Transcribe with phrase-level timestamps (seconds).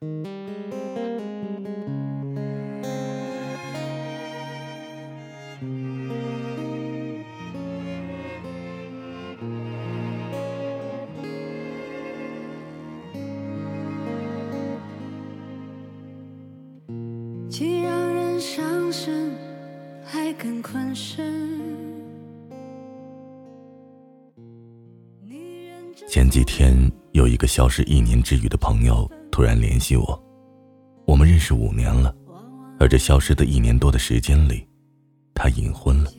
[0.00, 0.06] 既
[17.82, 19.34] 让人伤神，
[20.04, 21.58] 还更困身。
[26.06, 30.20] 前几天有一个消失一年之余的朋友突然联系我，
[31.06, 32.12] 我们认识五年了，
[32.76, 34.66] 而这消失的一年多的时间里，
[35.32, 36.10] 他隐婚了。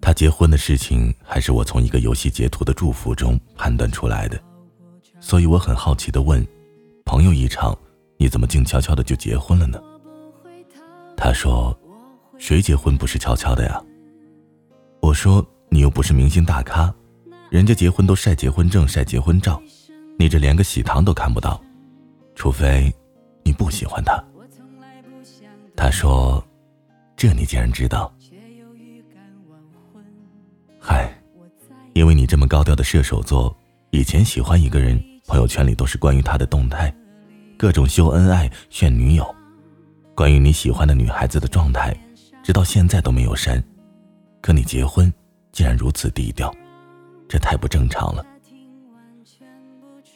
[0.00, 4.42] 他结婚的事情还是我从一个游戏截图的祝福中判断出来的，
[5.20, 6.42] 所以我很好奇的问
[7.04, 7.76] ：“朋友一场。”
[8.16, 9.78] 你怎么静悄悄的就结婚了呢？
[11.14, 11.78] 他说
[12.40, 13.78] ：“谁结婚不是悄悄的呀？”
[15.02, 16.90] 我说：“你又不是明星大咖，
[17.50, 19.62] 人家结婚都晒结婚证、晒结婚照，
[20.20, 21.58] 你这连个喜糖都看不到，
[22.34, 22.94] 除非
[23.42, 24.22] 你不喜欢他。”
[25.74, 26.46] 他说
[27.16, 28.12] ：“这你竟然知道？
[30.78, 31.10] 嗨，
[31.94, 33.56] 因为你这么高调的射手座，
[33.92, 36.94] 以前喜欢一个人，朋友圈里都是关于他的动态。”
[37.56, 39.34] 各种秀恩爱炫女友，
[40.14, 41.96] 关于你喜欢的女孩子的状态，
[42.42, 43.62] 直到现在都没有删。
[44.42, 45.10] 可你结婚
[45.50, 46.54] 竟然如此低调，
[47.26, 48.22] 这太不正常了。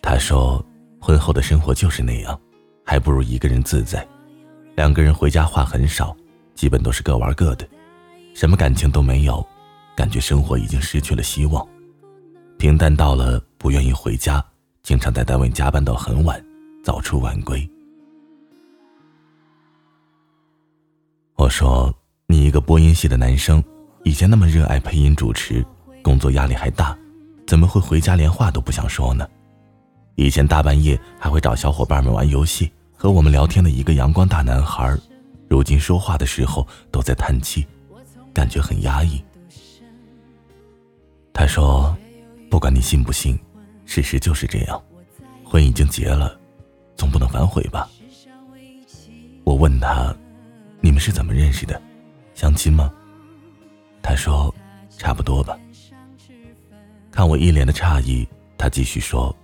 [0.04, 0.62] 他说，
[1.00, 2.38] 婚后的生活就是那样，
[2.84, 4.06] 还不如一个人自在。
[4.76, 6.14] 两个人回家话很少，
[6.54, 7.66] 基本都是各玩各的，
[8.34, 9.44] 什么感情都没有，
[9.96, 11.66] 感觉生活已经失去了希望，
[12.58, 14.44] 平淡到了不愿意回家，
[14.82, 16.38] 经常在单位加班到很晚。
[16.84, 17.66] 早出晚归。
[21.36, 21.92] 我说
[22.28, 23.64] ：“你一个播音系的男生，
[24.02, 25.64] 以前那么热爱配音主持，
[26.02, 26.94] 工作压力还大，
[27.46, 29.26] 怎么会回家连话都不想说呢？
[30.16, 34.96] 以前大半夜还会找小伙伴们玩游戏，和我们聊天的一个阳光大男孩，
[35.48, 37.66] 如今说话的时候都在叹气，
[38.32, 39.22] 感觉很压抑。”
[41.34, 41.96] 他说
[42.48, 43.36] ：“不管你信不信，
[43.84, 44.80] 事实就是这样，
[45.44, 46.38] 婚已经结了。”
[46.96, 47.88] 总不能反悔吧？
[49.42, 50.14] 我问他
[50.80, 51.82] ：“你们是怎么认识的？
[52.36, 52.88] 相亲吗？”
[54.00, 54.54] 他说
[54.96, 55.58] ：“差不多吧。”
[57.10, 58.26] 看我一脸的诧异，
[58.56, 59.34] 他继续说：“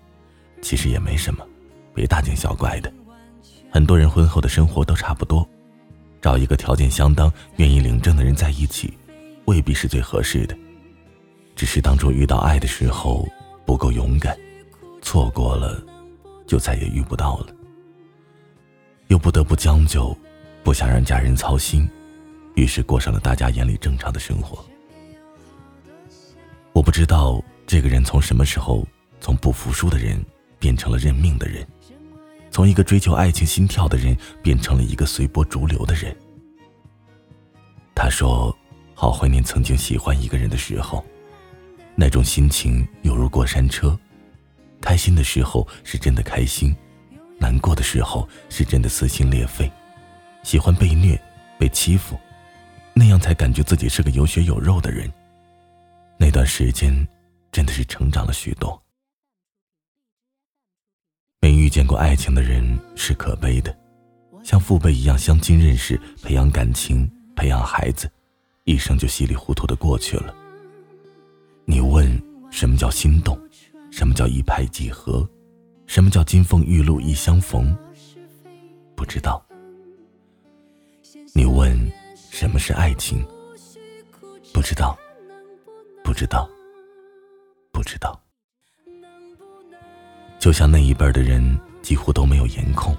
[0.63, 1.47] 其实也没什么，
[1.95, 2.93] 别大惊小怪的。
[3.71, 5.49] 很多人婚后的生活都差不多，
[6.21, 8.93] 找一个条件相当、愿意领证的人在一起，
[9.45, 10.57] 未必是最合适的。
[11.55, 13.29] 只是当初遇到爱的时候
[13.65, 14.37] 不够勇敢，
[15.03, 15.83] 错过了。”
[16.47, 17.55] 就再也遇不到了，
[19.07, 20.19] 又不得不将就，
[20.65, 21.89] 不想让家人操心，
[22.57, 24.59] 于是过上了大家眼里正常的生活。
[26.73, 28.85] 我不知道这个人从什么时候
[29.21, 30.21] 从不服输的人
[30.61, 31.67] 变成了认命的人，
[32.51, 36.15] 从一个追求爱情心跳的人变成了一个随波逐流的人。
[37.95, 38.57] 他说
[38.95, 41.05] ：“好怀念曾经喜欢一个人的时候，
[41.97, 43.99] 那种心情犹如过山车。”
[44.81, 46.75] 开心的时候是真的开心，
[47.39, 49.71] 难过的时候是真的撕心裂肺，
[50.43, 51.21] 喜欢被虐、
[51.59, 52.19] 被欺负，
[52.95, 55.11] 那样才感觉自己是个有血有肉的人。
[56.19, 57.07] 那段时间，
[57.53, 58.83] 真的是成长了许多。
[61.43, 63.75] 没遇见过爱情的人是可悲的，
[64.45, 68.11] 像父辈一样相亲认识、培养感情、培养孩子，
[68.65, 70.35] 一生就稀里糊涂的过去了。
[71.65, 72.07] 你问
[72.51, 73.41] 什么叫心动？
[73.91, 75.27] 什么叫一拍即合？
[75.87, 77.75] 什么叫金风玉露一相逢？
[78.95, 79.43] 不知道。
[81.35, 81.91] 你问
[82.31, 83.27] 什么是爱情？
[84.53, 84.97] 不知道，
[86.05, 86.49] 不知道，
[87.73, 88.21] 不知道。
[90.41, 92.97] 就像那一辈的人几乎都没有颜控，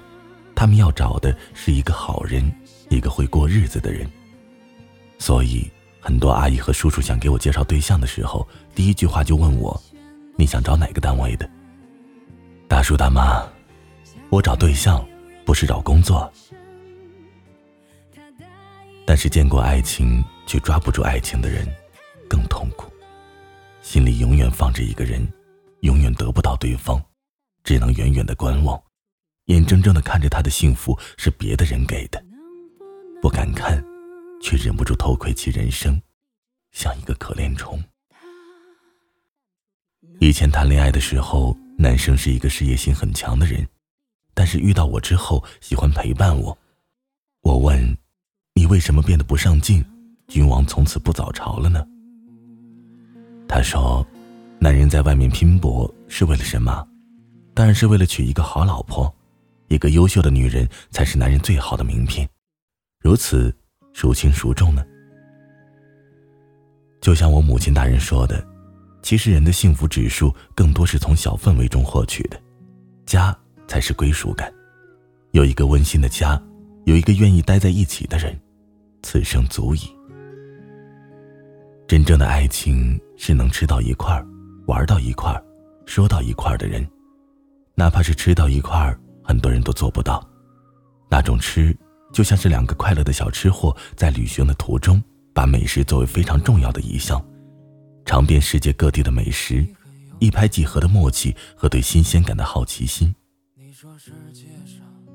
[0.54, 2.50] 他们要找的是一个好人，
[2.88, 4.08] 一个会过日子的人。
[5.18, 5.68] 所以，
[6.00, 9.78] 很多阿姨和叔叔想给我介绍对象的时候，第一句话就问我。
[10.36, 11.48] 你想找哪个单位的？
[12.66, 13.44] 大叔大妈，
[14.30, 15.04] 我找对象，
[15.44, 16.32] 不是找工作。
[19.04, 21.66] 但是见过爱情却抓不住爱情的人，
[22.28, 22.90] 更痛苦，
[23.82, 25.26] 心里永远放着一个人，
[25.80, 27.00] 永远得不到对方，
[27.64, 28.80] 只能远远的观望，
[29.46, 32.22] 眼睁睁的看着他的幸福是别的人给的，
[33.20, 33.82] 不敢看，
[34.42, 36.00] 却忍不住偷窥其人生，
[36.72, 37.82] 像一个可怜虫。
[40.20, 43.66] 以前谈恋爱的时候，男生是一个事业心很强的人，
[44.34, 46.56] 但是遇到我之后，喜欢陪伴我。
[47.40, 47.96] 我问
[48.54, 49.84] ：“你为什么变得不上进？
[50.28, 51.84] 君王从此不早朝了呢？”
[53.48, 54.06] 他说
[54.60, 56.86] ：“男人在外面拼搏是为了什么？
[57.54, 59.12] 当然是为了娶一个好老婆。
[59.68, 62.28] 一个优秀的女人才是男人最好的名片，
[63.00, 63.50] 如此
[63.94, 64.84] 孰轻孰重呢？
[67.00, 68.46] 就像我母亲大人说的，
[69.00, 72.38] 其实人的幸福指数更多是从小氛围中获取的，
[73.06, 73.34] 家
[73.66, 74.52] 才是归属感，
[75.30, 76.38] 有一个温馨的家，
[76.84, 78.38] 有一个愿意待在一起的人，
[79.02, 79.80] 此生足矣。
[81.88, 84.26] 真正的爱情是能吃到一块儿，
[84.66, 85.42] 玩到一块儿，
[85.86, 86.86] 说到一块儿的人，
[87.74, 88.98] 哪怕是吃到一块儿。
[89.24, 90.28] 很多人都做不到，
[91.08, 91.74] 那种吃
[92.12, 95.00] 就像是两个快乐的小吃货在旅行的途中，
[95.32, 97.24] 把美食作为非常重要的一项，
[98.04, 99.64] 尝遍世界各地的美食，
[100.18, 103.14] 一拍即合的默契和对新鲜感的好奇心。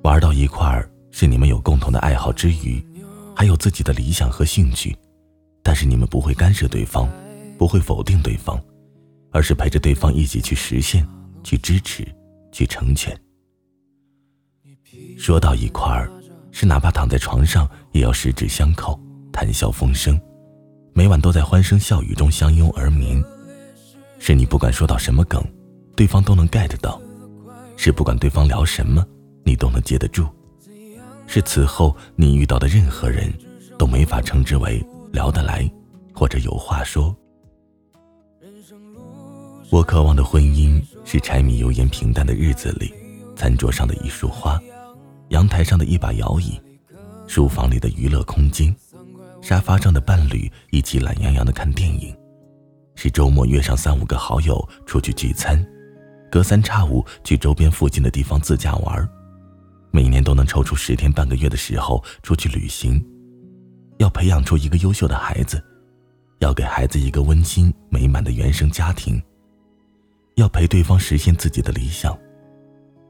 [0.04, 2.84] 玩到一块儿是你们有共同的爱好之余，
[3.36, 4.98] 还有自己的理想和兴趣，
[5.62, 7.10] 但是你们不会干涉对方，
[7.58, 8.60] 不会否定对方，
[9.32, 11.06] 而是陪着对方一起去实现，
[11.44, 12.08] 去支持，
[12.58, 13.16] 去成全。
[15.16, 16.12] 说到一块儿，
[16.52, 19.00] 是哪怕躺在床上也要十指相扣，
[19.32, 20.20] 谈笑风生，
[20.92, 23.24] 每晚都在欢声笑语中相拥而眠。
[24.18, 25.40] 是你不管说到什么梗，
[25.96, 27.00] 对方都能 get 到；
[27.76, 29.06] 是不管对方聊什么，
[29.46, 30.26] 你都能接得住；
[31.28, 33.32] 是此后你遇到的任何人
[33.78, 34.84] 都没法称之为
[35.14, 35.72] 聊得来，
[36.12, 37.16] 或者有话说。
[39.70, 42.94] 我渴望的婚姻是柴米油盐平淡的日子里，
[43.36, 44.58] 餐桌上的一束花。
[45.30, 46.58] 阳台上的一把摇椅，
[47.28, 48.74] 书房里的娱乐空间，
[49.42, 52.16] 沙发上的伴侣一起懒洋洋的看电影，
[52.96, 55.62] 是周末约上三五个好友出去聚餐，
[56.32, 59.10] 隔三差五去周边附近的地方自驾玩，
[59.92, 63.06] 每年都能抽出十天半个月的时候出去旅行，
[63.98, 65.62] 要培养出一个优秀的孩子，
[66.40, 69.22] 要给孩子一个温馨美满的原生家庭，
[70.38, 72.18] 要陪对方实现自己的理想，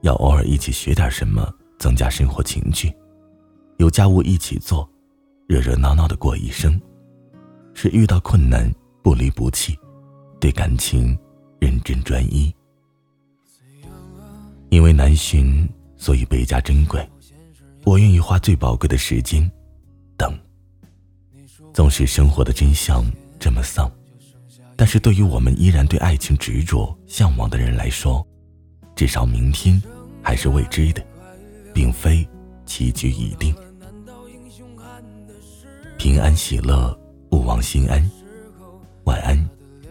[0.01, 1.53] 要偶尔一起学点什么。
[1.79, 2.91] 增加生活情趣，
[3.77, 4.89] 有家务一起做，
[5.45, 6.81] 热热闹闹的过一生，
[7.75, 8.67] 是遇到困难
[9.03, 9.77] 不离不弃，
[10.39, 11.15] 对感情
[11.59, 12.51] 认真专一。
[14.69, 17.07] 因为难寻，所以倍加珍贵。
[17.83, 19.47] 我愿意花最宝贵的时间
[20.17, 20.35] 等。
[21.73, 23.05] 纵使生活的真相
[23.39, 23.87] 这么丧，
[24.77, 28.25] 但是对于我们依然对爱情执着向往的人来说，
[28.95, 29.81] 至少明天
[30.21, 31.03] 还是未知的。
[31.73, 32.27] 并非
[32.65, 33.53] 棋局已定，
[35.95, 36.97] 平安喜乐，
[37.29, 38.03] 勿忘心安。
[39.03, 39.37] 晚安，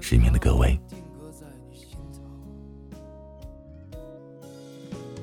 [0.01, 0.77] 失眠的各位。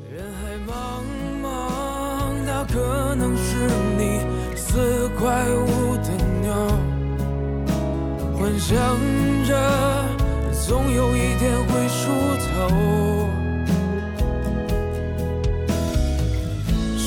[0.10, 1.04] 人海茫
[1.44, 3.68] 茫，那可能是
[3.98, 4.22] 你
[4.56, 6.10] 四块五的
[6.42, 6.54] 鸟，
[8.38, 8.98] 幻想
[9.46, 10.06] 着
[10.52, 12.12] 总有一天会出
[12.46, 13.30] 头。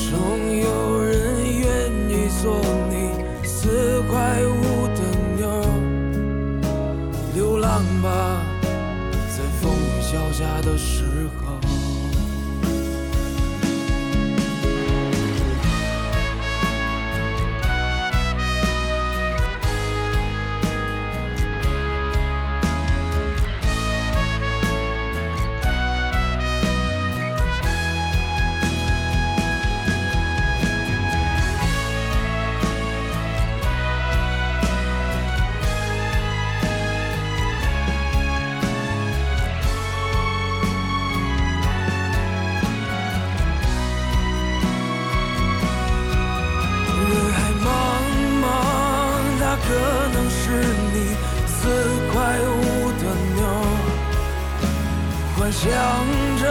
[0.09, 1.65] 总有人愿
[2.09, 5.01] 意做你四块五的
[5.35, 5.47] 妞
[7.35, 8.41] 流浪吧
[9.29, 11.03] 在风雨交加的时
[11.39, 11.86] 候。
[55.49, 55.71] 想
[56.37, 56.43] 着，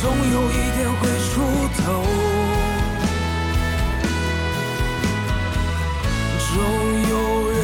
[0.00, 1.32] 总有一天会出
[1.78, 1.82] 头，
[6.46, 6.54] 总
[7.10, 7.12] 有
[7.50, 7.56] 人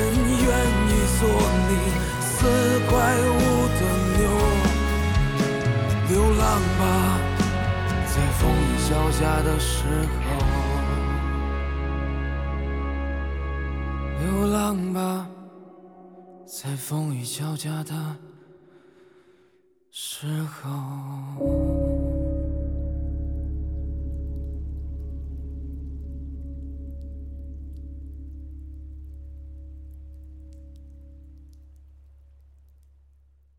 [0.43, 0.49] 愿
[0.89, 1.23] 意做
[1.69, 1.71] 你
[2.21, 2.33] 四
[2.89, 2.93] 块
[3.31, 3.33] 五
[3.79, 3.81] 的
[4.19, 4.21] 牛。
[6.09, 6.43] 流浪
[6.79, 6.83] 吧，
[8.07, 8.53] 在风雨
[8.89, 9.73] 交加的时
[10.25, 10.27] 候。
[14.21, 14.59] 流浪
[14.93, 14.99] 吧，
[16.47, 18.17] 在风雨交加的。
[19.91, 21.94] 时候。